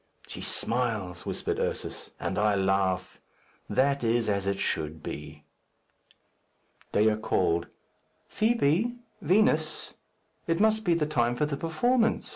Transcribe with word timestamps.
"She 0.25 0.41
smiles," 0.41 1.27
whispered 1.27 1.59
Ursus, 1.59 2.09
"and 2.19 2.39
I 2.39 2.55
laugh. 2.55 3.21
That 3.69 4.03
is 4.03 4.27
as 4.29 4.47
it 4.47 4.57
should 4.57 5.03
be." 5.03 5.43
Dea 6.91 7.17
called, 7.17 7.67
"Fibi! 8.27 8.95
Vinos! 9.23 9.93
It 10.47 10.59
must 10.59 10.83
be 10.85 10.95
the 10.95 11.05
time 11.05 11.35
for 11.35 11.45
the 11.45 11.55
performance. 11.55 12.29